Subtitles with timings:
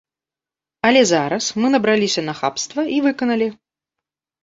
[0.89, 3.55] Але зараз мы набраліся нахабства і выканалі.